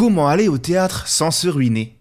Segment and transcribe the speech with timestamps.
[0.00, 1.98] Comment aller au théâtre sans se ruiner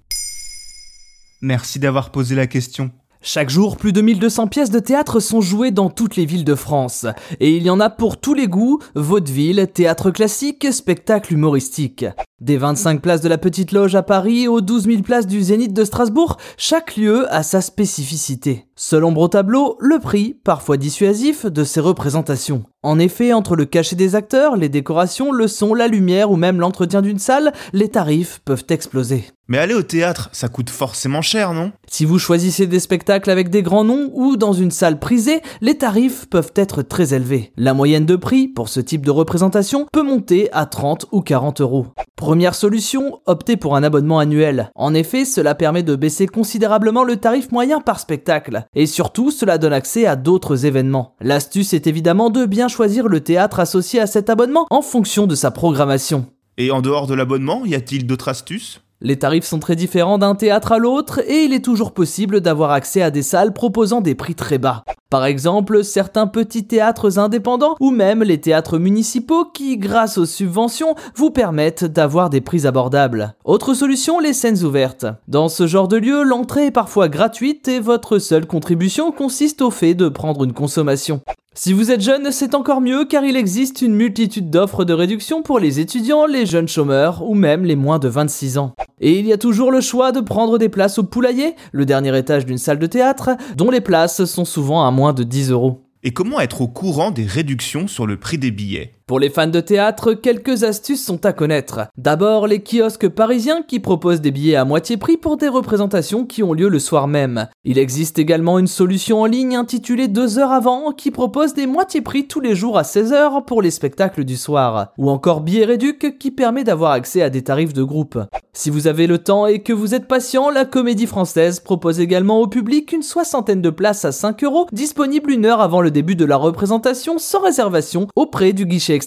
[1.41, 2.91] Merci d'avoir posé la question.
[3.21, 6.55] Chaque jour, plus de 1200 pièces de théâtre sont jouées dans toutes les villes de
[6.55, 7.05] France.
[7.41, 12.05] Et il y en a pour tous les goûts, vaudeville, théâtre classique, spectacle humoristique.
[12.41, 15.73] Des 25 places de la Petite Loge à Paris aux 12 000 places du Zénith
[15.73, 18.65] de Strasbourg, chaque lieu a sa spécificité.
[18.77, 22.63] Seul ombre au tableau, le prix, parfois dissuasif, de ces représentations.
[22.81, 26.61] En effet, entre le cachet des acteurs, les décorations, le son, la lumière ou même
[26.61, 29.25] l'entretien d'une salle, les tarifs peuvent exploser.
[29.49, 31.71] Mais aller au théâtre, ça coûte forcément cher, non?
[31.87, 35.75] Si vous choisissez des spectacles avec des grands noms ou dans une salle prisée, les
[35.75, 37.51] tarifs peuvent être très élevés.
[37.57, 41.61] La moyenne de prix pour ce type de représentation peut monter à 30 ou 40
[41.61, 41.87] euros.
[42.15, 44.69] Première solution, optez pour un abonnement annuel.
[44.75, 48.65] En effet, cela permet de baisser considérablement le tarif moyen par spectacle.
[48.75, 51.15] Et surtout, cela donne accès à d'autres événements.
[51.21, 55.33] L'astuce est évidemment de bien choisir le théâtre associé à cet abonnement en fonction de
[55.33, 56.27] sa programmation.
[56.59, 58.81] Et en dehors de l'abonnement, y a-t-il d'autres astuces?
[59.01, 62.71] Les tarifs sont très différents d'un théâtre à l'autre et il est toujours possible d'avoir
[62.71, 64.83] accès à des salles proposant des prix très bas.
[65.09, 70.95] Par exemple, certains petits théâtres indépendants ou même les théâtres municipaux qui, grâce aux subventions,
[71.15, 73.35] vous permettent d'avoir des prix abordables.
[73.45, 75.05] Autre solution, les scènes ouvertes.
[75.27, 79.71] Dans ce genre de lieu, l'entrée est parfois gratuite et votre seule contribution consiste au
[79.71, 81.21] fait de prendre une consommation.
[81.55, 85.41] Si vous êtes jeune, c'est encore mieux car il existe une multitude d'offres de réduction
[85.41, 88.75] pour les étudiants, les jeunes chômeurs ou même les moins de 26 ans.
[89.01, 92.17] Et il y a toujours le choix de prendre des places au poulailler, le dernier
[92.17, 95.85] étage d'une salle de théâtre, dont les places sont souvent à moins de 10 euros.
[96.03, 98.93] Et comment être au courant des réductions sur le prix des billets?
[99.09, 101.87] Pour les fans de théâtre, quelques astuces sont à connaître.
[101.97, 106.43] D'abord, les kiosques parisiens qui proposent des billets à moitié prix pour des représentations qui
[106.43, 107.47] ont lieu le soir même.
[107.63, 112.01] Il existe également une solution en ligne intitulée 2 heures avant qui propose des moitié
[112.01, 114.93] prix tous les jours à 16h pour les spectacles du soir.
[114.99, 118.19] Ou encore Billet Réduc qui permet d'avoir accès à des tarifs de groupe.
[118.53, 122.41] Si vous avez le temps et que vous êtes patient, la comédie française propose également
[122.41, 126.15] au public une soixantaine de places à 5 euros disponibles une heure avant le début
[126.15, 128.98] de la représentation sans réservation auprès du guichet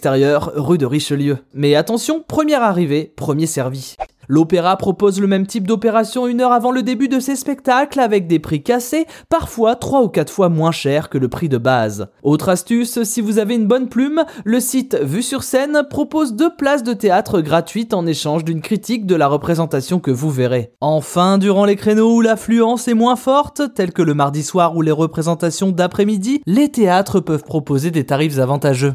[0.57, 1.39] rue de Richelieu.
[1.55, 3.97] Mais attention, première arrivée, premier servi.
[4.29, 8.27] L'opéra propose le même type d'opération une heure avant le début de ses spectacles avec
[8.27, 12.09] des prix cassés, parfois 3 ou 4 fois moins chers que le prix de base.
[12.23, 16.55] Autre astuce, si vous avez une bonne plume, le site Vue sur scène propose deux
[16.55, 20.73] places de théâtre gratuites en échange d'une critique de la représentation que vous verrez.
[20.81, 24.83] Enfin, durant les créneaux où l'affluence est moins forte, tels que le mardi soir ou
[24.83, 28.95] les représentations d'après-midi, les théâtres peuvent proposer des tarifs avantageux.